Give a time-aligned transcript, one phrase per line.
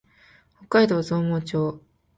[0.65, 1.79] 北海道増毛町